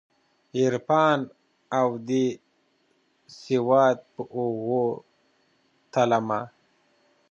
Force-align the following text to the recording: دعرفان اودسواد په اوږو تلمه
دعرفان 0.53 1.19
اودسواد 1.81 3.97
په 4.13 4.21
اوږو 4.35 4.85
تلمه 5.93 6.41